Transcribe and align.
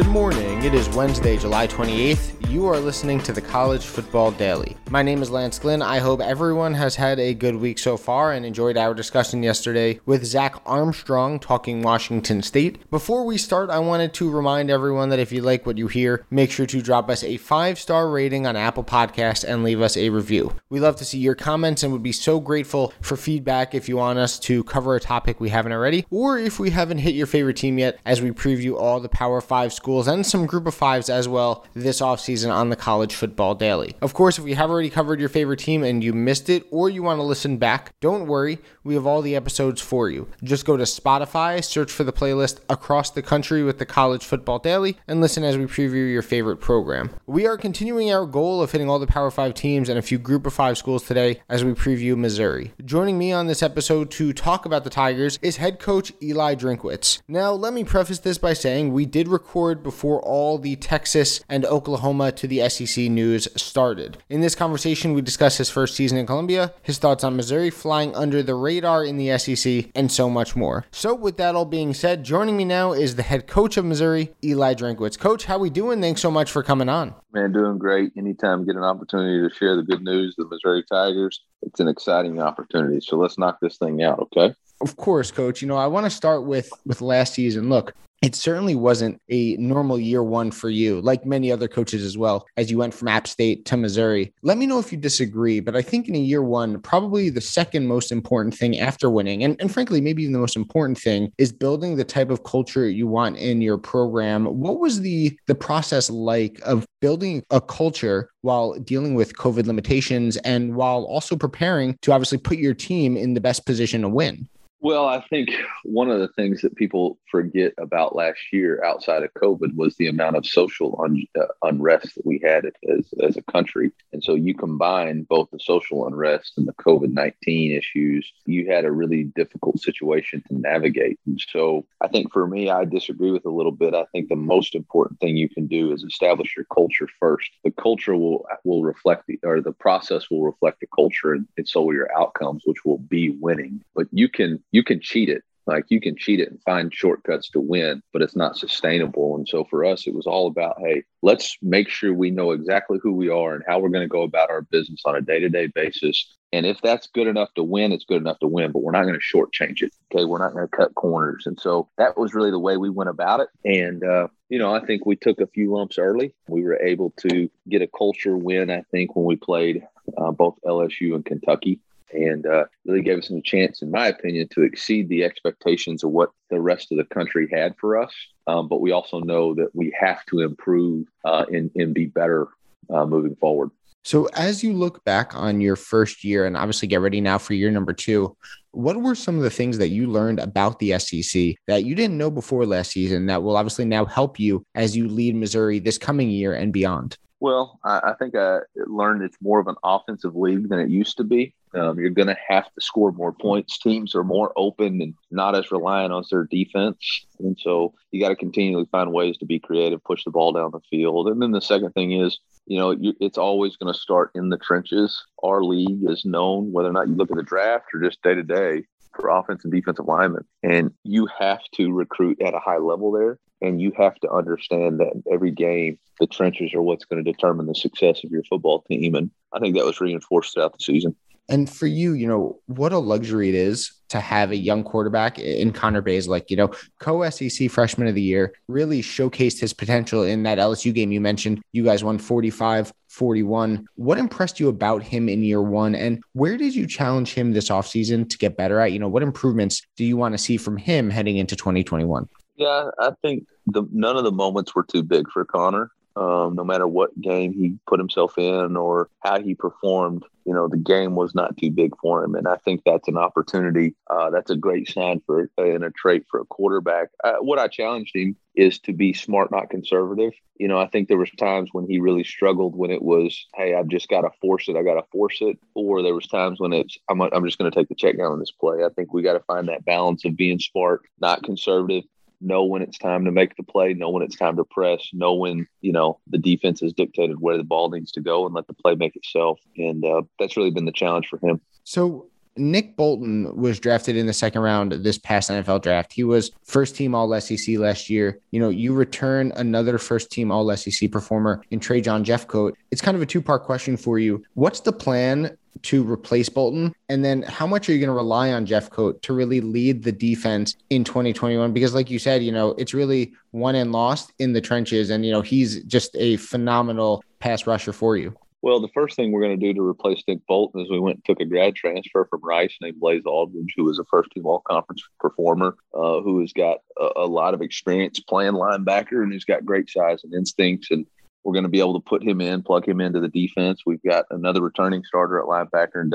Good 0.00 0.08
morning. 0.12 0.49
It 0.62 0.74
is 0.74 0.90
Wednesday, 0.90 1.38
July 1.38 1.66
28th. 1.66 2.36
You 2.50 2.66
are 2.66 2.78
listening 2.78 3.18
to 3.20 3.32
the 3.32 3.40
College 3.40 3.86
Football 3.86 4.32
Daily. 4.32 4.76
My 4.90 5.02
name 5.02 5.22
is 5.22 5.30
Lance 5.30 5.58
Glinn. 5.58 5.82
I 5.82 6.00
hope 6.00 6.20
everyone 6.20 6.74
has 6.74 6.96
had 6.96 7.18
a 7.18 7.32
good 7.32 7.56
week 7.56 7.78
so 7.78 7.96
far 7.96 8.32
and 8.32 8.44
enjoyed 8.44 8.76
our 8.76 8.92
discussion 8.92 9.42
yesterday 9.42 10.00
with 10.04 10.26
Zach 10.26 10.60
Armstrong 10.66 11.38
talking 11.38 11.80
Washington 11.80 12.42
State. 12.42 12.90
Before 12.90 13.24
we 13.24 13.38
start, 13.38 13.70
I 13.70 13.78
wanted 13.78 14.12
to 14.14 14.30
remind 14.30 14.68
everyone 14.68 15.08
that 15.08 15.18
if 15.18 15.32
you 15.32 15.40
like 15.40 15.64
what 15.64 15.78
you 15.78 15.86
hear, 15.86 16.26
make 16.28 16.50
sure 16.50 16.66
to 16.66 16.82
drop 16.82 17.08
us 17.08 17.24
a 17.24 17.38
five 17.38 17.78
star 17.78 18.10
rating 18.10 18.46
on 18.46 18.56
Apple 18.56 18.84
Podcasts 18.84 19.44
and 19.44 19.64
leave 19.64 19.80
us 19.80 19.96
a 19.96 20.10
review. 20.10 20.54
We 20.68 20.80
love 20.80 20.96
to 20.96 21.04
see 21.06 21.18
your 21.18 21.36
comments 21.36 21.82
and 21.82 21.92
would 21.92 22.02
be 22.02 22.12
so 22.12 22.38
grateful 22.38 22.92
for 23.00 23.16
feedback 23.16 23.74
if 23.74 23.88
you 23.88 23.96
want 23.96 24.18
us 24.18 24.38
to 24.40 24.64
cover 24.64 24.94
a 24.94 25.00
topic 25.00 25.40
we 25.40 25.48
haven't 25.48 25.72
already, 25.72 26.04
or 26.10 26.36
if 26.36 26.58
we 26.58 26.68
haven't 26.70 26.98
hit 26.98 27.14
your 27.14 27.28
favorite 27.28 27.56
team 27.56 27.78
yet, 27.78 27.98
as 28.04 28.20
we 28.20 28.32
preview 28.32 28.76
all 28.76 29.00
the 29.00 29.08
Power 29.08 29.40
5 29.40 29.72
schools 29.72 30.06
and 30.06 30.26
some 30.26 30.49
Group 30.50 30.66
of 30.66 30.74
Fives 30.74 31.08
as 31.08 31.28
well 31.28 31.64
this 31.74 32.00
offseason 32.00 32.40
season 32.40 32.50
on 32.52 32.70
the 32.70 32.76
College 32.76 33.14
Football 33.14 33.54
Daily. 33.54 33.96
Of 34.00 34.14
course, 34.14 34.38
if 34.38 34.44
we 34.44 34.54
have 34.54 34.70
already 34.70 34.88
covered 34.88 35.20
your 35.20 35.28
favorite 35.28 35.58
team 35.58 35.82
and 35.82 36.02
you 36.02 36.12
missed 36.12 36.48
it 36.48 36.64
or 36.70 36.88
you 36.88 37.02
want 37.02 37.18
to 37.18 37.24
listen 37.24 37.56
back, 37.56 37.92
don't 38.00 38.26
worry, 38.26 38.58
we 38.84 38.94
have 38.94 39.04
all 39.04 39.20
the 39.20 39.36
episodes 39.36 39.80
for 39.80 40.08
you. 40.08 40.28
Just 40.42 40.64
go 40.64 40.76
to 40.76 40.84
Spotify, 40.84 41.62
search 41.62 41.90
for 41.90 42.04
the 42.04 42.12
playlist 42.12 42.60
Across 42.70 43.10
the 43.10 43.22
Country 43.22 43.64
with 43.64 43.78
the 43.78 43.84
College 43.84 44.24
Football 44.24 44.60
Daily, 44.60 44.96
and 45.08 45.20
listen 45.20 45.44
as 45.44 45.58
we 45.58 45.64
preview 45.64 46.10
your 46.10 46.22
favorite 46.22 46.58
program. 46.58 47.10
We 47.26 47.46
are 47.46 47.58
continuing 47.58 48.12
our 48.12 48.24
goal 48.26 48.62
of 48.62 48.72
hitting 48.72 48.88
all 48.88 48.98
the 48.98 49.06
Power 49.06 49.30
5 49.30 49.52
teams 49.52 49.88
and 49.88 49.98
a 49.98 50.02
few 50.02 50.18
Group 50.18 50.46
of 50.46 50.54
5 50.54 50.78
schools 50.78 51.04
today 51.04 51.42
as 51.48 51.64
we 51.64 51.72
preview 51.72 52.16
Missouri. 52.16 52.72
Joining 52.84 53.18
me 53.18 53.32
on 53.32 53.48
this 53.48 53.62
episode 53.62 54.10
to 54.12 54.32
talk 54.32 54.64
about 54.64 54.84
the 54.84 54.90
Tigers 54.90 55.38
is 55.42 55.56
head 55.56 55.80
coach 55.80 56.12
Eli 56.22 56.54
Drinkwitz. 56.54 57.20
Now, 57.26 57.52
let 57.52 57.74
me 57.74 57.84
preface 57.84 58.20
this 58.20 58.38
by 58.38 58.52
saying 58.52 58.92
we 58.92 59.04
did 59.04 59.28
record 59.28 59.82
before 59.82 60.22
all 60.22 60.39
the 60.40 60.76
Texas 60.76 61.40
and 61.48 61.64
Oklahoma 61.64 62.32
to 62.32 62.46
the 62.46 62.68
SEC 62.68 63.10
news 63.10 63.48
started. 63.56 64.18
In 64.28 64.40
this 64.40 64.54
conversation, 64.54 65.12
we 65.12 65.20
discuss 65.20 65.58
his 65.58 65.70
first 65.70 65.94
season 65.94 66.18
in 66.18 66.26
Columbia, 66.26 66.72
his 66.82 66.98
thoughts 66.98 67.24
on 67.24 67.36
Missouri 67.36 67.70
flying 67.70 68.14
under 68.14 68.42
the 68.42 68.54
radar 68.54 69.04
in 69.04 69.16
the 69.16 69.36
SEC, 69.38 69.90
and 69.94 70.10
so 70.10 70.30
much 70.30 70.56
more. 70.56 70.86
So, 70.90 71.14
with 71.14 71.36
that 71.36 71.54
all 71.54 71.64
being 71.64 71.94
said, 71.94 72.24
joining 72.24 72.56
me 72.56 72.64
now 72.64 72.92
is 72.92 73.16
the 73.16 73.22
head 73.22 73.46
coach 73.46 73.76
of 73.76 73.84
Missouri, 73.84 74.32
Eli 74.42 74.74
Drinkwitz. 74.74 75.18
Coach, 75.18 75.44
how 75.44 75.58
we 75.58 75.70
doing? 75.70 76.00
Thanks 76.00 76.22
so 76.22 76.30
much 76.30 76.50
for 76.50 76.62
coming 76.62 76.88
on. 76.88 77.14
Man, 77.32 77.52
doing 77.52 77.78
great. 77.78 78.12
Anytime 78.16 78.64
get 78.64 78.76
an 78.76 78.82
opportunity 78.82 79.46
to 79.46 79.54
share 79.54 79.76
the 79.76 79.82
good 79.82 80.02
news 80.02 80.34
of 80.38 80.48
the 80.48 80.54
Missouri 80.54 80.84
Tigers, 80.90 81.40
it's 81.62 81.80
an 81.80 81.88
exciting 81.88 82.40
opportunity. 82.40 83.00
So 83.00 83.16
let's 83.16 83.38
knock 83.38 83.58
this 83.60 83.76
thing 83.76 84.02
out, 84.02 84.18
okay? 84.20 84.54
Of 84.80 84.96
course, 84.96 85.30
coach. 85.30 85.60
You 85.60 85.68
know, 85.68 85.76
I 85.76 85.86
want 85.86 86.06
to 86.06 86.10
start 86.10 86.44
with 86.44 86.70
with 86.86 87.02
last 87.02 87.34
season. 87.34 87.68
Look, 87.68 87.94
it 88.22 88.34
certainly 88.34 88.74
wasn't 88.74 89.20
a 89.30 89.56
normal 89.56 89.98
year 89.98 90.22
one 90.22 90.50
for 90.50 90.68
you, 90.68 91.00
like 91.00 91.24
many 91.24 91.50
other 91.50 91.68
coaches 91.68 92.04
as 92.04 92.18
well, 92.18 92.46
as 92.56 92.70
you 92.70 92.78
went 92.78 92.92
from 92.92 93.08
App 93.08 93.26
State 93.26 93.64
to 93.66 93.76
Missouri. 93.76 94.32
Let 94.42 94.58
me 94.58 94.66
know 94.66 94.78
if 94.78 94.92
you 94.92 94.98
disagree, 94.98 95.60
but 95.60 95.74
I 95.74 95.82
think 95.82 96.08
in 96.08 96.14
a 96.14 96.18
year 96.18 96.42
one, 96.42 96.80
probably 96.82 97.30
the 97.30 97.40
second 97.40 97.86
most 97.86 98.12
important 98.12 98.54
thing 98.54 98.78
after 98.78 99.08
winning, 99.08 99.42
and, 99.42 99.56
and 99.60 99.72
frankly, 99.72 100.00
maybe 100.00 100.22
even 100.22 100.32
the 100.32 100.38
most 100.38 100.56
important 100.56 100.98
thing, 100.98 101.32
is 101.38 101.52
building 101.52 101.96
the 101.96 102.04
type 102.04 102.30
of 102.30 102.44
culture 102.44 102.88
you 102.88 103.06
want 103.06 103.38
in 103.38 103.62
your 103.62 103.78
program. 103.78 104.44
What 104.44 104.80
was 104.80 105.00
the 105.00 105.36
the 105.46 105.54
process 105.54 106.10
like 106.10 106.60
of 106.64 106.86
building 107.00 107.42
a 107.50 107.60
culture 107.60 108.30
while 108.42 108.78
dealing 108.80 109.14
with 109.14 109.36
COVID 109.36 109.66
limitations 109.66 110.36
and 110.38 110.74
while 110.74 111.04
also 111.04 111.36
preparing 111.36 111.96
to 112.02 112.12
obviously 112.12 112.38
put 112.38 112.58
your 112.58 112.74
team 112.74 113.16
in 113.16 113.34
the 113.34 113.40
best 113.40 113.64
position 113.64 114.02
to 114.02 114.08
win? 114.08 114.48
Well, 114.82 115.06
I 115.06 115.20
think 115.28 115.50
one 115.84 116.10
of 116.10 116.20
the 116.20 116.28
things 116.28 116.62
that 116.62 116.74
people 116.74 117.18
forget 117.30 117.74
about 117.76 118.16
last 118.16 118.40
year 118.50 118.82
outside 118.82 119.22
of 119.22 119.34
COVID 119.34 119.74
was 119.74 119.94
the 119.96 120.06
amount 120.06 120.36
of 120.36 120.46
social 120.46 120.98
un- 121.04 121.26
uh, 121.38 121.48
unrest 121.62 122.14
that 122.14 122.24
we 122.24 122.40
had 122.42 122.64
as, 122.88 123.12
as 123.22 123.36
a 123.36 123.42
country. 123.42 123.92
And 124.14 124.24
so 124.24 124.34
you 124.34 124.54
combine 124.54 125.24
both 125.24 125.50
the 125.50 125.60
social 125.60 126.06
unrest 126.06 126.54
and 126.56 126.66
the 126.66 126.72
COVID 126.72 127.12
19 127.12 127.72
issues, 127.72 128.32
you 128.46 128.72
had 128.72 128.86
a 128.86 128.90
really 128.90 129.24
difficult 129.24 129.80
situation 129.80 130.42
to 130.48 130.58
navigate. 130.58 131.18
And 131.26 131.38
so 131.52 131.84
I 132.00 132.08
think 132.08 132.32
for 132.32 132.46
me, 132.46 132.70
I 132.70 132.86
disagree 132.86 133.32
with 133.32 133.44
a 133.44 133.50
little 133.50 133.72
bit. 133.72 133.92
I 133.94 134.06
think 134.12 134.30
the 134.30 134.36
most 134.36 134.74
important 134.74 135.20
thing 135.20 135.36
you 135.36 135.50
can 135.50 135.66
do 135.66 135.92
is 135.92 136.04
establish 136.04 136.56
your 136.56 136.66
culture 136.72 137.08
first. 137.18 137.50
The 137.64 137.70
culture 137.72 138.16
will 138.16 138.46
will 138.64 138.82
reflect 138.82 139.26
the, 139.26 139.38
or 139.42 139.60
the 139.60 139.72
process 139.72 140.30
will 140.30 140.42
reflect 140.42 140.80
the 140.80 140.88
culture 140.94 141.34
and, 141.34 141.46
and 141.58 141.68
so 141.68 141.82
will 141.82 141.94
your 141.94 142.08
outcomes, 142.16 142.62
which 142.64 142.84
will 142.86 142.98
be 142.98 143.36
winning. 143.40 143.82
But 143.94 144.06
you 144.10 144.28
can 144.30 144.62
you 144.72 144.82
can 144.82 145.00
cheat 145.00 145.28
it. 145.28 145.42
Like 145.66 145.84
you 145.88 146.00
can 146.00 146.16
cheat 146.16 146.40
it 146.40 146.50
and 146.50 146.60
find 146.62 146.92
shortcuts 146.92 147.50
to 147.50 147.60
win, 147.60 148.02
but 148.12 148.22
it's 148.22 148.34
not 148.34 148.56
sustainable. 148.56 149.36
And 149.36 149.46
so 149.48 149.64
for 149.64 149.84
us, 149.84 150.06
it 150.06 150.14
was 150.14 150.26
all 150.26 150.48
about, 150.48 150.76
hey, 150.80 151.04
let's 151.22 151.56
make 151.62 151.88
sure 151.88 152.12
we 152.12 152.30
know 152.30 152.50
exactly 152.50 152.98
who 153.00 153.12
we 153.12 153.28
are 153.28 153.54
and 153.54 153.62
how 153.68 153.78
we're 153.78 153.90
going 153.90 154.02
to 154.02 154.08
go 154.08 154.22
about 154.22 154.50
our 154.50 154.62
business 154.62 155.02
on 155.04 155.14
a 155.14 155.20
day 155.20 155.38
to 155.38 155.48
day 155.48 155.68
basis. 155.68 156.34
And 156.52 156.66
if 156.66 156.80
that's 156.82 157.06
good 157.06 157.28
enough 157.28 157.54
to 157.54 157.62
win, 157.62 157.92
it's 157.92 158.04
good 158.04 158.20
enough 158.20 158.40
to 158.40 158.48
win, 158.48 158.72
but 158.72 158.82
we're 158.82 158.90
not 158.90 159.04
going 159.04 159.18
to 159.18 159.36
shortchange 159.36 159.82
it. 159.82 159.92
Okay. 160.12 160.24
We're 160.24 160.38
not 160.38 160.54
going 160.54 160.66
to 160.66 160.76
cut 160.76 160.94
corners. 160.96 161.44
And 161.46 161.60
so 161.60 161.88
that 161.98 162.18
was 162.18 162.34
really 162.34 162.50
the 162.50 162.58
way 162.58 162.76
we 162.76 162.90
went 162.90 163.10
about 163.10 163.40
it. 163.40 163.48
And, 163.64 164.02
uh, 164.02 164.26
you 164.48 164.58
know, 164.58 164.74
I 164.74 164.84
think 164.84 165.06
we 165.06 165.14
took 165.14 165.40
a 165.40 165.46
few 165.46 165.72
lumps 165.72 165.98
early. 165.98 166.34
We 166.48 166.64
were 166.64 166.82
able 166.82 167.14
to 167.28 167.48
get 167.68 167.82
a 167.82 167.86
culture 167.86 168.36
win, 168.36 168.70
I 168.70 168.82
think, 168.90 169.14
when 169.14 169.26
we 169.26 169.36
played 169.36 169.84
uh, 170.18 170.32
both 170.32 170.58
LSU 170.66 171.14
and 171.14 171.24
Kentucky 171.24 171.78
and 172.12 172.46
uh, 172.46 172.64
really 172.84 173.02
gave 173.02 173.18
us 173.18 173.30
a 173.30 173.40
chance, 173.40 173.82
in 173.82 173.90
my 173.90 174.08
opinion, 174.08 174.48
to 174.48 174.62
exceed 174.62 175.08
the 175.08 175.24
expectations 175.24 176.04
of 176.04 176.10
what 176.10 176.30
the 176.50 176.60
rest 176.60 176.92
of 176.92 176.98
the 176.98 177.04
country 177.04 177.48
had 177.52 177.74
for 177.78 178.00
us. 178.00 178.12
Um, 178.46 178.68
but 178.68 178.80
we 178.80 178.92
also 178.92 179.20
know 179.20 179.54
that 179.54 179.70
we 179.74 179.94
have 179.98 180.24
to 180.26 180.40
improve 180.40 181.06
uh, 181.24 181.46
and, 181.52 181.70
and 181.76 181.94
be 181.94 182.06
better 182.06 182.48
uh, 182.92 183.06
moving 183.06 183.36
forward. 183.36 183.70
So, 184.02 184.26
as 184.34 184.64
you 184.64 184.72
look 184.72 185.04
back 185.04 185.34
on 185.34 185.60
your 185.60 185.76
first 185.76 186.24
year 186.24 186.46
and 186.46 186.56
obviously 186.56 186.88
get 186.88 187.02
ready 187.02 187.20
now 187.20 187.36
for 187.36 187.52
year 187.52 187.70
number 187.70 187.92
two, 187.92 188.34
what 188.72 188.96
were 188.96 189.14
some 189.14 189.36
of 189.36 189.42
the 189.42 189.50
things 189.50 189.76
that 189.78 189.88
you 189.88 190.06
learned 190.06 190.38
about 190.38 190.78
the 190.78 190.98
SEC 190.98 191.54
that 191.66 191.84
you 191.84 191.94
didn't 191.94 192.16
know 192.16 192.30
before 192.30 192.64
last 192.64 192.92
season 192.92 193.26
that 193.26 193.42
will 193.42 193.56
obviously 193.56 193.84
now 193.84 194.06
help 194.06 194.40
you 194.40 194.64
as 194.74 194.96
you 194.96 195.06
lead 195.08 195.34
Missouri 195.34 195.80
this 195.80 195.98
coming 195.98 196.30
year 196.30 196.54
and 196.54 196.72
beyond? 196.72 197.18
Well, 197.40 197.78
I, 197.84 198.00
I 198.04 198.14
think 198.18 198.34
I 198.36 198.60
learned 198.74 199.22
it's 199.22 199.36
more 199.42 199.60
of 199.60 199.66
an 199.66 199.76
offensive 199.82 200.34
league 200.36 200.68
than 200.68 200.78
it 200.78 200.88
used 200.88 201.16
to 201.18 201.24
be. 201.24 201.54
Um, 201.74 201.98
you're 201.98 202.10
going 202.10 202.28
to 202.28 202.36
have 202.48 202.64
to 202.64 202.80
score 202.80 203.12
more 203.12 203.32
points. 203.32 203.78
Teams 203.78 204.14
are 204.14 204.24
more 204.24 204.52
open 204.56 205.00
and 205.00 205.14
not 205.30 205.54
as 205.54 205.70
reliant 205.70 206.12
on 206.12 206.24
their 206.30 206.44
defense. 206.44 207.26
And 207.38 207.56
so 207.60 207.94
you 208.10 208.20
got 208.20 208.30
to 208.30 208.36
continually 208.36 208.86
find 208.90 209.12
ways 209.12 209.38
to 209.38 209.46
be 209.46 209.58
creative, 209.58 210.02
push 210.02 210.24
the 210.24 210.30
ball 210.30 210.52
down 210.52 210.72
the 210.72 210.80
field. 210.90 211.28
And 211.28 211.40
then 211.40 211.52
the 211.52 211.60
second 211.60 211.92
thing 211.92 212.12
is, 212.12 212.38
you 212.66 212.78
know, 212.78 212.90
you, 212.90 213.14
it's 213.20 213.38
always 213.38 213.76
going 213.76 213.92
to 213.92 213.98
start 213.98 214.30
in 214.34 214.48
the 214.48 214.58
trenches. 214.58 215.24
Our 215.42 215.62
league 215.62 216.02
is 216.08 216.24
known, 216.24 216.72
whether 216.72 216.88
or 216.88 216.92
not 216.92 217.08
you 217.08 217.14
look 217.14 217.30
at 217.30 217.36
the 217.36 217.42
draft 217.42 217.86
or 217.94 218.00
just 218.00 218.22
day 218.22 218.34
to 218.34 218.42
day, 218.42 218.84
for 219.14 219.28
offense 219.28 219.64
and 219.64 219.72
defensive 219.72 220.06
linemen. 220.06 220.44
And 220.62 220.92
you 221.04 221.28
have 221.38 221.62
to 221.74 221.92
recruit 221.92 222.40
at 222.42 222.54
a 222.54 222.60
high 222.60 222.78
level 222.78 223.12
there. 223.12 223.38
And 223.62 223.80
you 223.80 223.92
have 223.96 224.14
to 224.20 224.30
understand 224.30 225.00
that 225.00 225.22
every 225.30 225.50
game, 225.50 225.98
the 226.18 226.26
trenches 226.26 226.72
are 226.72 226.80
what's 226.80 227.04
going 227.04 227.22
to 227.22 227.32
determine 227.32 227.66
the 227.66 227.74
success 227.74 228.24
of 228.24 228.30
your 228.30 228.42
football 228.44 228.82
team. 228.82 229.14
And 229.14 229.30
I 229.52 229.58
think 229.58 229.76
that 229.76 229.84
was 229.84 230.00
reinforced 230.00 230.54
throughout 230.54 230.72
the 230.72 230.82
season. 230.82 231.14
And 231.50 231.68
for 231.68 231.86
you, 231.86 232.12
you 232.12 232.28
know, 232.28 232.60
what 232.66 232.92
a 232.92 232.98
luxury 232.98 233.48
it 233.48 233.56
is 233.56 233.92
to 234.10 234.20
have 234.20 234.50
a 234.50 234.56
young 234.56 234.84
quarterback 234.84 235.38
in 235.38 235.72
Connor 235.72 236.00
Bazelak, 236.00 236.44
you 236.48 236.56
know, 236.56 236.70
co 237.00 237.28
SEC 237.28 237.70
freshman 237.70 238.06
of 238.06 238.14
the 238.14 238.22
year, 238.22 238.54
really 238.68 239.02
showcased 239.02 239.60
his 239.60 239.72
potential 239.72 240.22
in 240.22 240.44
that 240.44 240.58
LSU 240.58 240.94
game 240.94 241.10
you 241.10 241.20
mentioned. 241.20 241.60
You 241.72 241.84
guys 241.84 242.04
won 242.04 242.18
45 242.18 242.92
41. 243.08 243.86
What 243.96 244.18
impressed 244.18 244.60
you 244.60 244.68
about 244.68 245.02
him 245.02 245.28
in 245.28 245.42
year 245.42 245.60
one? 245.60 245.96
And 245.96 246.22
where 246.32 246.56
did 246.56 246.74
you 246.74 246.86
challenge 246.86 247.34
him 247.34 247.52
this 247.52 247.68
offseason 247.68 248.30
to 248.30 248.38
get 248.38 248.56
better 248.56 248.78
at? 248.80 248.92
You 248.92 249.00
know, 249.00 249.08
what 249.08 249.22
improvements 249.22 249.82
do 249.96 250.04
you 250.04 250.16
want 250.16 250.34
to 250.34 250.38
see 250.38 250.56
from 250.56 250.76
him 250.76 251.10
heading 251.10 251.36
into 251.36 251.56
2021? 251.56 252.28
Yeah, 252.56 252.90
I 253.00 253.10
think 253.22 253.46
the, 253.66 253.84
none 253.90 254.16
of 254.16 254.24
the 254.24 254.32
moments 254.32 254.74
were 254.74 254.84
too 254.84 255.02
big 255.02 255.28
for 255.30 255.44
Connor. 255.44 255.90
Um, 256.16 256.54
no 256.54 256.64
matter 256.64 256.86
what 256.86 257.18
game 257.20 257.52
he 257.52 257.76
put 257.86 258.00
himself 258.00 258.36
in 258.36 258.76
or 258.76 259.08
how 259.20 259.40
he 259.40 259.54
performed, 259.54 260.24
you 260.44 260.52
know, 260.52 260.68
the 260.68 260.76
game 260.76 261.14
was 261.14 261.34
not 261.34 261.56
too 261.56 261.70
big 261.70 261.96
for 262.00 262.24
him. 262.24 262.34
And 262.34 262.48
I 262.48 262.56
think 262.56 262.82
that's 262.84 263.08
an 263.08 263.16
opportunity. 263.16 263.94
Uh, 264.08 264.30
that's 264.30 264.50
a 264.50 264.56
great 264.56 264.88
sign 264.88 265.22
for 265.24 265.48
and 265.56 265.84
a 265.84 265.90
trait 265.90 266.24
for 266.30 266.40
a 266.40 266.44
quarterback. 266.46 267.08
Uh, 267.22 267.36
what 267.40 267.58
I 267.58 267.68
challenged 267.68 268.16
him 268.16 268.36
is 268.56 268.80
to 268.80 268.92
be 268.92 269.12
smart, 269.12 269.52
not 269.52 269.70
conservative. 269.70 270.32
You 270.56 270.68
know, 270.68 270.78
I 270.78 270.88
think 270.88 271.08
there 271.08 271.16
was 271.16 271.30
times 271.38 271.70
when 271.72 271.86
he 271.86 272.00
really 272.00 272.24
struggled 272.24 272.76
when 272.76 272.90
it 272.90 273.02
was, 273.02 273.46
hey, 273.54 273.74
I've 273.74 273.88
just 273.88 274.08
got 274.08 274.22
to 274.22 274.30
force 274.40 274.68
it. 274.68 274.76
I 274.76 274.82
got 274.82 274.94
to 274.94 275.06
force 275.12 275.38
it. 275.40 275.58
Or 275.74 276.02
there 276.02 276.14
was 276.14 276.26
times 276.26 276.58
when 276.58 276.72
it's, 276.72 276.98
I'm, 277.08 277.20
I'm 277.20 277.44
just 277.44 277.58
going 277.58 277.70
to 277.70 277.74
take 277.74 277.88
the 277.88 277.94
check 277.94 278.18
down 278.18 278.32
on 278.32 278.40
this 278.40 278.50
play. 278.50 278.84
I 278.84 278.88
think 278.88 279.12
we 279.12 279.22
got 279.22 279.34
to 279.34 279.40
find 279.40 279.68
that 279.68 279.84
balance 279.84 280.24
of 280.24 280.36
being 280.36 280.58
smart, 280.58 281.02
not 281.20 281.44
conservative 281.44 282.04
know 282.40 282.64
when 282.64 282.82
it's 282.82 282.98
time 282.98 283.24
to 283.24 283.30
make 283.30 283.56
the 283.56 283.62
play, 283.62 283.92
know 283.92 284.10
when 284.10 284.22
it's 284.22 284.36
time 284.36 284.56
to 284.56 284.64
press, 284.64 285.10
know 285.12 285.34
when, 285.34 285.66
you 285.80 285.92
know, 285.92 286.18
the 286.28 286.38
defense 286.38 286.80
has 286.80 286.92
dictated 286.92 287.40
where 287.40 287.56
the 287.56 287.64
ball 287.64 287.90
needs 287.90 288.12
to 288.12 288.20
go 288.20 288.46
and 288.46 288.54
let 288.54 288.66
the 288.66 288.74
play 288.74 288.94
make 288.94 289.16
itself. 289.16 289.60
And 289.76 290.04
uh, 290.04 290.22
that's 290.38 290.56
really 290.56 290.70
been 290.70 290.86
the 290.86 290.92
challenge 290.92 291.28
for 291.28 291.38
him. 291.38 291.60
So 291.84 292.29
Nick 292.60 292.96
Bolton 292.96 293.56
was 293.56 293.80
drafted 293.80 294.16
in 294.16 294.26
the 294.26 294.32
second 294.32 294.60
round 294.60 294.92
this 294.92 295.18
past 295.18 295.50
NFL 295.50 295.82
draft. 295.82 296.12
He 296.12 296.22
was 296.22 296.50
first 296.64 296.94
team 296.94 297.14
All 297.14 297.40
SEC 297.40 297.78
last 297.78 298.10
year. 298.10 298.38
You 298.50 298.60
know, 298.60 298.68
you 298.68 298.92
return 298.92 299.52
another 299.56 299.98
first 299.98 300.30
team 300.30 300.52
All 300.52 300.76
SEC 300.76 301.10
performer 301.10 301.62
in 301.70 301.80
Trajan 301.80 302.24
Jeffcoat. 302.24 302.74
It's 302.90 303.00
kind 303.00 303.16
of 303.16 303.22
a 303.22 303.26
two 303.26 303.40
part 303.40 303.64
question 303.64 303.96
for 303.96 304.18
you. 304.18 304.44
What's 304.54 304.80
the 304.80 304.92
plan 304.92 305.56
to 305.82 306.10
replace 306.10 306.48
Bolton? 306.48 306.94
And 307.08 307.24
then 307.24 307.42
how 307.42 307.66
much 307.66 307.88
are 307.88 307.92
you 307.92 307.98
going 307.98 308.08
to 308.08 308.14
rely 308.14 308.52
on 308.52 308.66
Jeffcoat 308.66 309.22
to 309.22 309.32
really 309.32 309.60
lead 309.60 310.02
the 310.02 310.12
defense 310.12 310.76
in 310.90 311.04
2021? 311.04 311.72
Because, 311.72 311.94
like 311.94 312.10
you 312.10 312.18
said, 312.18 312.42
you 312.42 312.52
know, 312.52 312.70
it's 312.78 312.92
really 312.92 313.32
won 313.52 313.74
and 313.74 313.92
lost 313.92 314.32
in 314.38 314.52
the 314.52 314.60
trenches. 314.60 315.10
And, 315.10 315.24
you 315.24 315.32
know, 315.32 315.40
he's 315.40 315.82
just 315.84 316.14
a 316.16 316.36
phenomenal 316.36 317.24
pass 317.38 317.66
rusher 317.66 317.92
for 317.92 318.16
you. 318.16 318.36
Well, 318.62 318.80
the 318.80 318.88
first 318.88 319.16
thing 319.16 319.32
we're 319.32 319.40
going 319.40 319.58
to 319.58 319.66
do 319.66 319.72
to 319.72 319.86
replace 319.86 320.22
Nick 320.28 320.46
Bolton 320.46 320.82
is 320.82 320.90
we 320.90 321.00
went 321.00 321.16
and 321.16 321.24
took 321.24 321.40
a 321.40 321.46
grad 321.48 321.74
transfer 321.74 322.26
from 322.28 322.40
Rice 322.42 322.76
named 322.82 323.00
Blaze 323.00 323.22
Alldredge, 323.24 323.72
who 323.74 323.84
was 323.84 323.98
a 323.98 324.04
first 324.04 324.30
team 324.32 324.44
all 324.44 324.60
conference 324.60 325.02
performer, 325.18 325.76
uh, 325.94 326.20
who 326.20 326.40
has 326.40 326.52
got 326.52 326.78
a, 326.98 327.08
a, 327.16 327.26
lot 327.26 327.54
of 327.54 327.62
experience 327.62 328.20
playing 328.20 328.52
linebacker 328.52 329.22
and 329.22 329.32
who's 329.32 329.46
got 329.46 329.64
great 329.64 329.88
size 329.88 330.24
and 330.24 330.34
instincts. 330.34 330.90
And 330.90 331.06
we're 331.44 331.52
going 331.52 331.64
to 331.64 331.70
be 331.70 331.80
able 331.80 331.94
to 331.94 332.08
put 332.08 332.22
him 332.22 332.40
in, 332.40 332.62
plug 332.62 332.86
him 332.86 333.00
into 333.00 333.20
the 333.20 333.28
defense. 333.28 333.82
We've 333.86 334.02
got 334.02 334.26
another 334.30 334.60
returning 334.60 335.04
starter 335.04 335.38
at 335.38 335.46
linebacker 335.46 336.00
and 336.00 336.10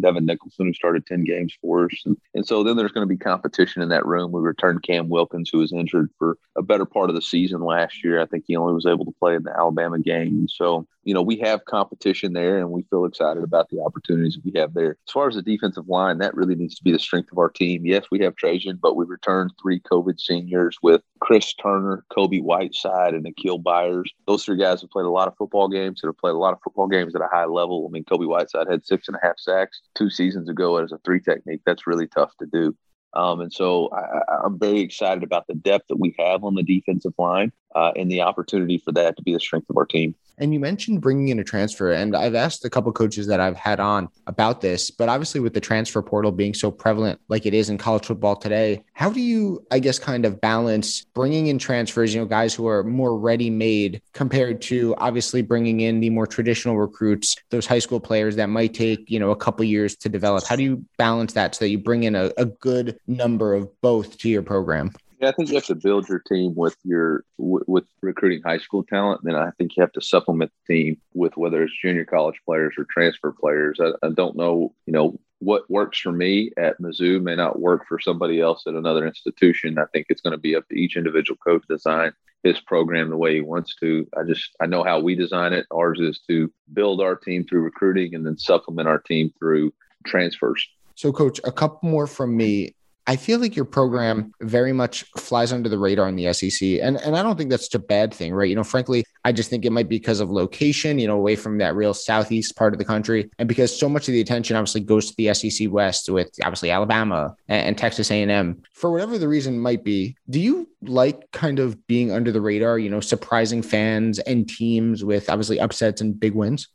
Devin, 0.00 0.26
Nicholson, 0.26 0.66
who 0.66 0.72
started 0.72 1.06
10 1.06 1.24
games 1.24 1.56
for 1.60 1.84
us. 1.84 2.02
And, 2.04 2.16
and 2.34 2.46
so 2.46 2.64
then 2.64 2.76
there's 2.76 2.92
going 2.92 3.06
to 3.06 3.12
be 3.12 3.18
competition 3.18 3.82
in 3.82 3.88
that 3.90 4.06
room. 4.06 4.32
We 4.32 4.40
returned 4.40 4.82
Cam 4.82 5.08
Wilkins, 5.08 5.50
who 5.50 5.58
was 5.58 5.72
injured 5.72 6.10
for 6.18 6.38
a 6.56 6.62
better 6.62 6.84
part 6.84 7.10
of 7.10 7.16
the 7.16 7.22
season 7.22 7.60
last 7.60 8.02
year. 8.02 8.20
I 8.20 8.26
think 8.26 8.44
he 8.46 8.56
only 8.56 8.74
was 8.74 8.86
able 8.86 9.04
to 9.04 9.14
play 9.18 9.34
in 9.34 9.44
the 9.44 9.56
Alabama 9.56 9.98
game. 9.98 10.48
So 10.48 10.86
you 11.04 11.14
know, 11.14 11.22
we 11.22 11.38
have 11.40 11.64
competition 11.66 12.32
there 12.32 12.58
and 12.58 12.70
we 12.70 12.82
feel 12.84 13.04
excited 13.04 13.42
about 13.42 13.68
the 13.68 13.80
opportunities 13.80 14.38
we 14.42 14.58
have 14.58 14.74
there. 14.74 14.96
As 15.06 15.12
far 15.12 15.28
as 15.28 15.34
the 15.34 15.42
defensive 15.42 15.88
line, 15.88 16.18
that 16.18 16.34
really 16.34 16.54
needs 16.54 16.74
to 16.76 16.84
be 16.84 16.92
the 16.92 16.98
strength 16.98 17.30
of 17.30 17.38
our 17.38 17.50
team. 17.50 17.84
Yes, 17.84 18.06
we 18.10 18.20
have 18.20 18.36
Trajan, 18.36 18.78
but 18.80 18.96
we 18.96 19.04
returned 19.04 19.52
three 19.60 19.80
COVID 19.80 20.18
seniors 20.18 20.78
with 20.82 21.02
Chris 21.20 21.54
Turner, 21.54 22.04
Kobie 22.10 22.42
Whiteside, 22.42 23.14
and 23.14 23.26
Akial 23.26 23.62
Byers. 23.62 24.10
Those 24.26 24.44
three 24.44 24.56
guys 24.56 24.63
have 24.64 24.90
played 24.90 25.06
a 25.06 25.10
lot 25.10 25.28
of 25.28 25.36
football 25.36 25.68
games 25.68 26.02
and 26.02 26.08
have 26.08 26.18
played 26.18 26.34
a 26.34 26.38
lot 26.38 26.52
of 26.52 26.60
football 26.62 26.88
games 26.88 27.14
at 27.14 27.20
a 27.20 27.28
high 27.30 27.44
level. 27.44 27.86
I 27.86 27.90
mean, 27.90 28.04
Kobie 28.04 28.28
Whiteside 28.28 28.66
had 28.70 28.84
six 28.84 29.08
and 29.08 29.16
a 29.16 29.26
half 29.26 29.38
sacks 29.38 29.82
two 29.94 30.10
seasons 30.10 30.48
ago 30.48 30.76
as 30.76 30.92
a 30.92 30.98
three 31.04 31.20
technique. 31.20 31.62
That's 31.64 31.86
really 31.86 32.06
tough 32.06 32.32
to 32.40 32.46
do. 32.46 32.76
Um, 33.14 33.40
and 33.40 33.52
so 33.52 33.90
I, 33.92 34.46
am 34.46 34.58
very 34.58 34.80
excited 34.80 35.22
about 35.22 35.46
the 35.46 35.54
depth 35.54 35.86
that 35.88 36.00
we 36.00 36.14
have 36.18 36.42
on 36.42 36.54
the 36.54 36.64
defensive 36.64 37.14
line 37.16 37.52
uh, 37.74 37.92
and 37.96 38.10
the 38.10 38.22
opportunity 38.22 38.78
for 38.78 38.92
that 38.92 39.16
to 39.16 39.22
be 39.22 39.32
the 39.32 39.40
strength 39.40 39.68
of 39.70 39.76
our 39.76 39.86
team. 39.86 40.14
And 40.38 40.52
you 40.52 40.58
mentioned 40.58 41.00
bringing 41.00 41.28
in 41.28 41.38
a 41.38 41.44
transfer, 41.44 41.92
and 41.92 42.16
I've 42.16 42.34
asked 42.34 42.64
a 42.64 42.70
couple 42.70 42.90
coaches 42.92 43.28
that 43.28 43.38
I've 43.38 43.56
had 43.56 43.78
on 43.78 44.08
about 44.26 44.60
this. 44.60 44.90
But 44.90 45.08
obviously, 45.08 45.40
with 45.40 45.54
the 45.54 45.60
transfer 45.60 46.02
portal 46.02 46.32
being 46.32 46.54
so 46.54 46.70
prevalent, 46.72 47.20
like 47.28 47.46
it 47.46 47.54
is 47.54 47.70
in 47.70 47.78
college 47.78 48.06
football 48.06 48.34
today, 48.34 48.82
how 48.94 49.10
do 49.10 49.20
you, 49.20 49.64
I 49.70 49.78
guess, 49.78 49.98
kind 49.98 50.24
of 50.24 50.40
balance 50.40 51.04
bringing 51.14 51.46
in 51.46 51.58
transfers? 51.58 52.12
You 52.14 52.22
know, 52.22 52.26
guys 52.26 52.52
who 52.52 52.66
are 52.66 52.82
more 52.82 53.16
ready-made 53.16 54.02
compared 54.12 54.60
to 54.62 54.94
obviously 54.98 55.40
bringing 55.40 55.80
in 55.80 56.00
the 56.00 56.10
more 56.10 56.26
traditional 56.26 56.78
recruits, 56.78 57.36
those 57.50 57.66
high 57.66 57.78
school 57.78 58.00
players 58.00 58.34
that 58.36 58.48
might 58.48 58.74
take 58.74 59.08
you 59.08 59.20
know 59.20 59.30
a 59.30 59.36
couple 59.36 59.64
years 59.64 59.94
to 59.96 60.08
develop. 60.08 60.44
How 60.46 60.56
do 60.56 60.64
you 60.64 60.84
balance 60.98 61.32
that 61.34 61.54
so 61.54 61.64
that 61.64 61.68
you 61.68 61.78
bring 61.78 62.04
in 62.04 62.16
a, 62.16 62.32
a 62.36 62.46
good 62.46 62.98
number 63.06 63.54
of 63.54 63.68
both 63.80 64.18
to 64.18 64.28
your 64.28 64.42
program? 64.42 64.90
Yeah, 65.20 65.28
I 65.28 65.32
think 65.32 65.48
you 65.48 65.54
have 65.54 65.66
to 65.66 65.74
build 65.74 66.08
your 66.08 66.18
team 66.18 66.54
with 66.56 66.76
your 66.82 67.24
with 67.38 67.84
recruiting 68.02 68.42
high 68.42 68.58
school 68.58 68.82
talent. 68.82 69.20
Then 69.22 69.36
I 69.36 69.50
think 69.52 69.76
you 69.76 69.80
have 69.82 69.92
to 69.92 70.00
supplement 70.00 70.50
the 70.66 70.74
team 70.74 71.00
with 71.14 71.36
whether 71.36 71.62
it's 71.62 71.72
junior 71.80 72.04
college 72.04 72.40
players 72.44 72.74
or 72.76 72.86
transfer 72.90 73.32
players. 73.32 73.78
I, 73.80 73.92
I 74.04 74.10
don't 74.10 74.36
know, 74.36 74.74
you 74.86 74.92
know, 74.92 75.18
what 75.38 75.70
works 75.70 76.00
for 76.00 76.12
me 76.12 76.50
at 76.56 76.80
Mizzou 76.80 77.22
may 77.22 77.36
not 77.36 77.60
work 77.60 77.86
for 77.86 78.00
somebody 78.00 78.40
else 78.40 78.64
at 78.66 78.74
another 78.74 79.06
institution. 79.06 79.78
I 79.78 79.84
think 79.92 80.06
it's 80.08 80.20
going 80.20 80.32
to 80.32 80.38
be 80.38 80.56
up 80.56 80.68
to 80.68 80.74
each 80.74 80.96
individual 80.96 81.36
coach 81.36 81.62
to 81.68 81.74
design 81.74 82.12
his 82.42 82.60
program 82.60 83.10
the 83.10 83.16
way 83.16 83.34
he 83.34 83.40
wants 83.40 83.74
to. 83.76 84.06
I 84.16 84.22
just 84.24 84.50
I 84.60 84.66
know 84.66 84.84
how 84.84 85.00
we 85.00 85.14
design 85.14 85.52
it. 85.52 85.66
Ours 85.72 86.00
is 86.00 86.20
to 86.28 86.52
build 86.72 87.00
our 87.00 87.16
team 87.16 87.44
through 87.44 87.62
recruiting 87.62 88.14
and 88.14 88.26
then 88.26 88.38
supplement 88.38 88.88
our 88.88 88.98
team 88.98 89.32
through 89.38 89.72
transfers. 90.06 90.66
So, 90.94 91.12
coach, 91.12 91.40
a 91.44 91.52
couple 91.52 91.88
more 91.88 92.06
from 92.06 92.36
me. 92.36 92.74
I 93.06 93.16
feel 93.16 93.38
like 93.38 93.54
your 93.54 93.66
program 93.66 94.32
very 94.40 94.72
much 94.72 95.04
flies 95.18 95.52
under 95.52 95.68
the 95.68 95.78
radar 95.78 96.08
in 96.08 96.16
the 96.16 96.32
SEC. 96.32 96.80
And, 96.80 96.96
and 96.96 97.16
I 97.16 97.22
don't 97.22 97.36
think 97.36 97.50
that's 97.50 97.72
a 97.74 97.78
bad 97.78 98.14
thing, 98.14 98.32
right? 98.32 98.48
You 98.48 98.56
know, 98.56 98.64
frankly, 98.64 99.04
I 99.24 99.32
just 99.32 99.50
think 99.50 99.66
it 99.66 99.72
might 99.72 99.88
be 99.90 99.98
because 99.98 100.20
of 100.20 100.30
location, 100.30 100.98
you 100.98 101.06
know, 101.06 101.16
away 101.16 101.36
from 101.36 101.58
that 101.58 101.74
real 101.74 101.92
southeast 101.92 102.56
part 102.56 102.72
of 102.72 102.78
the 102.78 102.84
country. 102.84 103.30
And 103.38 103.46
because 103.46 103.78
so 103.78 103.90
much 103.90 104.08
of 104.08 104.12
the 104.12 104.22
attention 104.22 104.56
obviously 104.56 104.80
goes 104.80 105.10
to 105.10 105.16
the 105.16 105.34
SEC 105.34 105.70
West 105.70 106.08
with 106.08 106.30
obviously 106.42 106.70
Alabama 106.70 107.34
and, 107.48 107.68
and 107.68 107.78
Texas 107.78 108.10
A&M. 108.10 108.62
For 108.72 108.90
whatever 108.90 109.18
the 109.18 109.28
reason 109.28 109.60
might 109.60 109.84
be, 109.84 110.16
do 110.30 110.40
you 110.40 110.68
like 110.80 111.30
kind 111.32 111.58
of 111.58 111.86
being 111.86 112.10
under 112.10 112.32
the 112.32 112.40
radar, 112.40 112.78
you 112.78 112.88
know, 112.88 113.00
surprising 113.00 113.60
fans 113.60 114.18
and 114.20 114.48
teams 114.48 115.04
with 115.04 115.28
obviously 115.28 115.60
upsets 115.60 116.00
and 116.00 116.18
big 116.18 116.34
wins? 116.34 116.68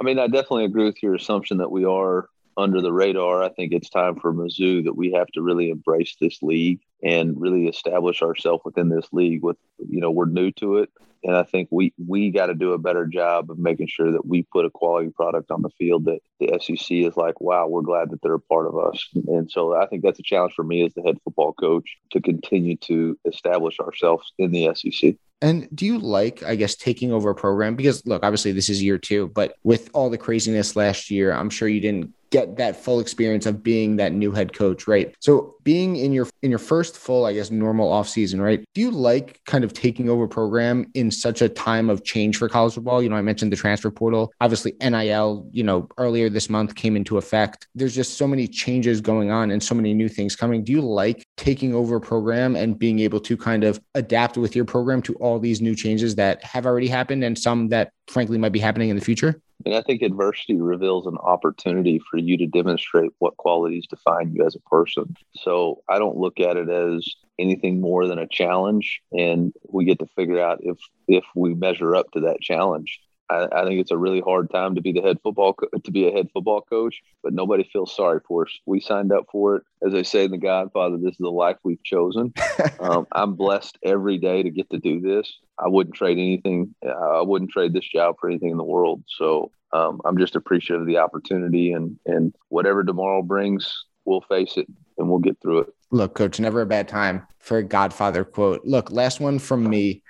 I 0.00 0.04
mean, 0.04 0.18
I 0.18 0.26
definitely 0.26 0.64
agree 0.64 0.84
with 0.84 1.02
your 1.02 1.14
assumption 1.14 1.58
that 1.58 1.70
we 1.70 1.84
are 1.84 2.28
under 2.56 2.80
the 2.80 2.92
radar. 2.92 3.42
I 3.42 3.50
think 3.50 3.72
it's 3.72 3.90
time 3.90 4.18
for 4.18 4.32
Mizzou 4.32 4.84
that 4.84 4.96
we 4.96 5.12
have 5.12 5.28
to 5.28 5.42
really 5.42 5.70
embrace 5.70 6.16
this 6.20 6.42
league 6.42 6.80
and 7.06 7.40
really 7.40 7.68
establish 7.68 8.20
ourselves 8.20 8.62
within 8.64 8.88
this 8.88 9.06
league. 9.12 9.42
With 9.42 9.56
you 9.78 10.00
know, 10.00 10.10
we're 10.10 10.26
new 10.26 10.50
to 10.52 10.78
it, 10.78 10.90
and 11.22 11.36
I 11.36 11.44
think 11.44 11.68
we 11.70 11.94
we 12.04 12.30
got 12.30 12.46
to 12.46 12.54
do 12.54 12.72
a 12.72 12.78
better 12.78 13.06
job 13.06 13.50
of 13.50 13.58
making 13.58 13.86
sure 13.86 14.10
that 14.10 14.26
we 14.26 14.42
put 14.42 14.64
a 14.64 14.70
quality 14.70 15.10
product 15.10 15.52
on 15.52 15.62
the 15.62 15.70
field 15.78 16.06
that 16.06 16.18
the 16.40 16.58
SEC 16.60 16.90
is 16.90 17.16
like, 17.16 17.40
wow, 17.40 17.68
we're 17.68 17.82
glad 17.82 18.10
that 18.10 18.20
they're 18.22 18.34
a 18.34 18.40
part 18.40 18.66
of 18.66 18.76
us. 18.76 19.08
And 19.28 19.50
so 19.50 19.76
I 19.76 19.86
think 19.86 20.02
that's 20.02 20.18
a 20.18 20.24
challenge 20.24 20.54
for 20.54 20.64
me 20.64 20.84
as 20.84 20.94
the 20.94 21.02
head 21.02 21.18
football 21.22 21.52
coach 21.52 21.96
to 22.10 22.20
continue 22.20 22.76
to 22.78 23.16
establish 23.24 23.78
ourselves 23.78 24.32
in 24.38 24.50
the 24.50 24.74
SEC. 24.74 25.14
And 25.42 25.68
do 25.74 25.84
you 25.84 25.98
like, 25.98 26.42
I 26.42 26.54
guess, 26.54 26.74
taking 26.74 27.12
over 27.12 27.30
a 27.30 27.34
program? 27.34 27.76
Because 27.76 28.04
look, 28.06 28.24
obviously 28.24 28.52
this 28.52 28.70
is 28.70 28.82
year 28.82 28.98
two, 28.98 29.28
but 29.28 29.56
with 29.64 29.90
all 29.92 30.08
the 30.08 30.18
craziness 30.18 30.76
last 30.76 31.10
year, 31.10 31.32
I'm 31.32 31.50
sure 31.50 31.68
you 31.68 31.80
didn't 31.80 32.12
get 32.30 32.56
that 32.56 32.76
full 32.76 33.00
experience 33.00 33.46
of 33.46 33.62
being 33.62 33.96
that 33.96 34.12
new 34.12 34.32
head 34.32 34.52
coach, 34.52 34.86
right? 34.86 35.14
So 35.20 35.54
being 35.62 35.96
in 35.96 36.12
your 36.12 36.26
in 36.42 36.50
your 36.50 36.58
first 36.58 36.95
full, 36.96 37.24
I 37.24 37.32
guess, 37.32 37.50
normal 37.50 37.90
off 37.92 38.08
season, 38.08 38.40
right? 38.40 38.64
Do 38.74 38.80
you 38.80 38.90
like 38.90 39.40
kind 39.46 39.64
of 39.64 39.72
taking 39.72 40.08
over 40.08 40.26
program 40.26 40.90
in 40.94 41.10
such 41.10 41.42
a 41.42 41.48
time 41.48 41.90
of 41.90 42.04
change 42.04 42.36
for 42.36 42.48
college 42.48 42.74
football? 42.74 43.02
You 43.02 43.08
know, 43.08 43.16
I 43.16 43.22
mentioned 43.22 43.52
the 43.52 43.56
transfer 43.56 43.90
portal. 43.90 44.32
Obviously, 44.40 44.74
NIL, 44.80 45.48
you 45.52 45.62
know, 45.62 45.88
earlier 45.98 46.28
this 46.28 46.50
month 46.50 46.74
came 46.74 46.96
into 46.96 47.18
effect. 47.18 47.68
There's 47.74 47.94
just 47.94 48.14
so 48.14 48.26
many 48.26 48.48
changes 48.48 49.00
going 49.00 49.30
on 49.30 49.50
and 49.50 49.62
so 49.62 49.74
many 49.74 49.94
new 49.94 50.08
things 50.08 50.34
coming. 50.34 50.64
Do 50.64 50.72
you 50.72 50.80
like 50.80 51.26
taking 51.36 51.74
over 51.74 51.96
a 51.96 52.00
program 52.00 52.56
and 52.56 52.78
being 52.78 52.98
able 53.00 53.20
to 53.20 53.36
kind 53.36 53.64
of 53.64 53.80
adapt 53.94 54.36
with 54.36 54.56
your 54.56 54.64
program 54.64 55.02
to 55.02 55.14
all 55.16 55.38
these 55.38 55.60
new 55.60 55.74
changes 55.74 56.14
that 56.16 56.42
have 56.42 56.66
already 56.66 56.88
happened 56.88 57.24
and 57.24 57.38
some 57.38 57.68
that 57.68 57.90
frankly 58.08 58.38
might 58.38 58.52
be 58.52 58.60
happening 58.60 58.88
in 58.88 58.96
the 58.96 59.04
future? 59.04 59.40
And 59.64 59.74
I 59.74 59.82
think 59.82 60.02
adversity 60.02 60.60
reveals 60.60 61.06
an 61.06 61.16
opportunity 61.18 62.00
for 62.10 62.18
you 62.18 62.36
to 62.36 62.46
demonstrate 62.46 63.10
what 63.18 63.36
qualities 63.36 63.86
define 63.88 64.32
you 64.34 64.44
as 64.46 64.54
a 64.54 64.60
person. 64.68 65.16
So 65.34 65.82
I 65.88 65.98
don't 65.98 66.18
look 66.18 66.38
at 66.40 66.56
it 66.56 66.68
as 66.68 67.16
anything 67.38 67.80
more 67.80 68.06
than 68.06 68.18
a 68.18 68.28
challenge, 68.28 69.00
and 69.12 69.52
we 69.68 69.84
get 69.84 69.98
to 70.00 70.06
figure 70.14 70.40
out 70.40 70.58
if 70.62 70.78
if 71.08 71.24
we 71.34 71.54
measure 71.54 71.96
up 71.96 72.10
to 72.12 72.20
that 72.20 72.40
challenge. 72.40 73.00
I, 73.28 73.46
I, 73.52 73.64
think 73.64 73.80
it's 73.80 73.90
a 73.90 73.96
really 73.96 74.20
hard 74.20 74.50
time 74.50 74.74
to 74.74 74.80
be 74.80 74.92
the 74.92 75.02
head 75.02 75.18
football 75.22 75.54
co- 75.54 75.68
to 75.82 75.90
be 75.90 76.06
a 76.06 76.12
head 76.12 76.28
football 76.32 76.60
coach, 76.60 77.02
but 77.22 77.32
nobody 77.32 77.68
feels 77.72 77.94
sorry 77.94 78.20
for 78.26 78.46
us. 78.46 78.52
We 78.66 78.80
signed 78.80 79.12
up 79.12 79.26
for 79.30 79.56
it, 79.56 79.62
as 79.86 79.94
I 79.94 80.02
say 80.02 80.24
in 80.24 80.30
The 80.30 80.38
Godfather. 80.38 80.96
This 80.98 81.12
is 81.12 81.18
the 81.18 81.30
life 81.30 81.56
we've 81.64 81.82
chosen. 81.82 82.32
um, 82.80 83.06
I'm 83.12 83.34
blessed 83.34 83.78
every 83.82 84.18
day 84.18 84.42
to 84.42 84.50
get 84.50 84.70
to 84.70 84.78
do 84.78 85.00
this. 85.00 85.32
I 85.58 85.68
wouldn't 85.68 85.96
trade 85.96 86.18
anything. 86.18 86.74
I 86.84 87.22
wouldn't 87.22 87.50
trade 87.50 87.72
this 87.72 87.88
job 87.88 88.16
for 88.20 88.28
anything 88.28 88.50
in 88.50 88.58
the 88.58 88.64
world. 88.64 89.02
So 89.08 89.50
um, 89.72 90.00
I'm 90.04 90.18
just 90.18 90.36
appreciative 90.36 90.82
of 90.82 90.86
the 90.86 90.98
opportunity, 90.98 91.72
and 91.72 91.98
and 92.06 92.34
whatever 92.48 92.84
tomorrow 92.84 93.22
brings, 93.22 93.84
we'll 94.04 94.22
face 94.22 94.56
it 94.56 94.66
and 94.98 95.08
we'll 95.08 95.18
get 95.18 95.38
through 95.42 95.60
it. 95.60 95.75
Look, 95.90 96.14
coach, 96.14 96.40
never 96.40 96.62
a 96.62 96.66
bad 96.66 96.88
time 96.88 97.26
for 97.38 97.58
a 97.58 97.62
Godfather 97.62 98.24
quote. 98.24 98.62
Look, 98.64 98.90
last 98.90 99.20
one 99.20 99.38
from 99.38 99.68
me. 99.68 100.02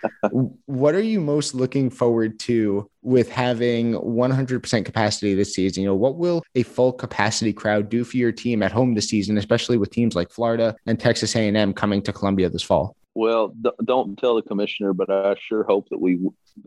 what 0.65 0.95
are 0.95 1.03
you 1.03 1.21
most 1.21 1.55
looking 1.55 1.91
forward 1.91 2.39
to 2.41 2.91
with 3.03 3.31
having 3.31 3.93
100% 3.93 4.85
capacity 4.85 5.35
this 5.35 5.55
season? 5.55 5.83
You 5.83 5.91
know, 5.91 5.95
what 5.95 6.17
will 6.17 6.43
a 6.55 6.63
full 6.63 6.93
capacity 6.93 7.53
crowd 7.53 7.91
do 7.91 8.05
for 8.05 8.17
your 8.17 8.33
team 8.33 8.63
at 8.63 8.73
home 8.73 8.95
this 8.95 9.09
season, 9.09 9.37
especially 9.37 9.77
with 9.77 9.91
teams 9.91 10.15
like 10.15 10.31
Florida 10.31 10.75
and 10.87 10.99
Texas 10.99 11.37
A&M 11.37 11.75
coming 11.75 12.01
to 12.03 12.13
Columbia 12.13 12.49
this 12.49 12.63
fall? 12.63 12.97
Well, 13.17 13.55
don't 13.83 14.19
tell 14.19 14.35
the 14.35 14.43
commissioner, 14.43 14.93
but 14.93 15.09
I 15.09 15.37
sure 15.41 15.65
hope 15.65 15.89
that 15.89 15.99
we 15.99 16.21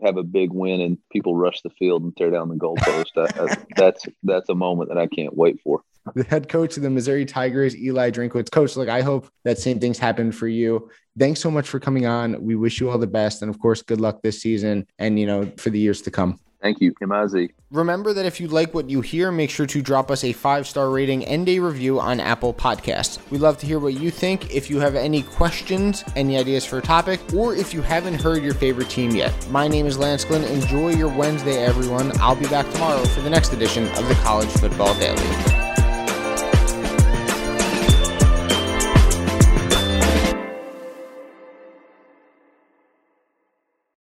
have 0.03 0.17
a 0.17 0.23
big 0.23 0.51
win 0.51 0.81
and 0.81 0.97
people 1.11 1.35
rush 1.35 1.61
the 1.61 1.69
field 1.69 2.01
and 2.01 2.17
tear 2.17 2.31
down 2.31 2.49
the 2.49 2.55
goalpost. 2.55 3.59
that's 3.75 4.07
that's 4.23 4.49
a 4.49 4.55
moment 4.55 4.89
that 4.89 4.97
I 4.97 5.05
can't 5.05 5.37
wait 5.37 5.59
for 5.63 5.83
the 6.15 6.23
head 6.23 6.49
coach 6.49 6.75
of 6.75 6.81
the 6.81 6.89
Missouri 6.89 7.23
Tigers, 7.23 7.77
Eli 7.77 8.09
Drinkwitz. 8.09 8.49
Coach, 8.49 8.75
look, 8.75 8.89
I 8.89 9.01
hope 9.01 9.29
that 9.43 9.59
same 9.59 9.79
things 9.79 9.99
happen 9.99 10.31
for 10.31 10.47
you. 10.47 10.89
Thanks 11.19 11.39
so 11.39 11.51
much 11.51 11.69
for 11.69 11.79
coming 11.79 12.07
on. 12.07 12.41
We 12.43 12.55
wish 12.55 12.79
you 12.79 12.89
all 12.89 12.97
the 12.97 13.05
best. 13.05 13.43
And 13.43 13.49
of 13.49 13.59
course, 13.59 13.83
good 13.83 14.01
luck 14.01 14.21
this 14.23 14.41
season 14.41 14.87
and, 14.97 15.19
you 15.19 15.27
know, 15.27 15.51
for 15.57 15.69
the 15.69 15.79
years 15.79 16.01
to 16.03 16.11
come. 16.11 16.39
Thank 16.61 16.81
you, 16.81 16.93
Kimazi. 16.93 17.51
Remember 17.71 18.13
that 18.13 18.25
if 18.25 18.41
you 18.41 18.47
like 18.47 18.73
what 18.73 18.89
you 18.89 18.99
hear, 18.99 19.31
make 19.31 19.49
sure 19.49 19.65
to 19.65 19.81
drop 19.81 20.11
us 20.11 20.23
a 20.23 20.33
five 20.33 20.67
star 20.67 20.89
rating 20.89 21.25
and 21.25 21.47
a 21.47 21.59
review 21.59 21.99
on 21.99 22.19
Apple 22.19 22.53
Podcasts. 22.53 23.19
We'd 23.31 23.41
love 23.41 23.57
to 23.59 23.65
hear 23.65 23.79
what 23.79 23.93
you 23.93 24.11
think. 24.11 24.53
If 24.53 24.69
you 24.69 24.79
have 24.79 24.95
any 24.95 25.23
questions, 25.23 26.03
any 26.17 26.37
ideas 26.37 26.65
for 26.65 26.79
a 26.79 26.81
topic, 26.81 27.21
or 27.33 27.55
if 27.55 27.73
you 27.73 27.81
haven't 27.81 28.15
heard 28.15 28.43
your 28.43 28.55
favorite 28.55 28.89
team 28.89 29.11
yet. 29.11 29.33
My 29.49 29.67
name 29.67 29.85
is 29.85 29.97
Lance 29.97 30.25
Glinn. 30.25 30.49
Enjoy 30.49 30.89
your 30.89 31.15
Wednesday, 31.15 31.63
everyone. 31.63 32.11
I'll 32.19 32.35
be 32.35 32.47
back 32.47 32.69
tomorrow 32.71 33.05
for 33.05 33.21
the 33.21 33.29
next 33.29 33.53
edition 33.53 33.87
of 33.89 34.07
the 34.09 34.15
College 34.15 34.49
Football 34.49 34.93
Daily. 34.99 35.58